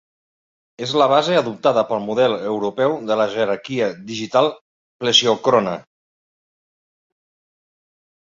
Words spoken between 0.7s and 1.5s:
És la base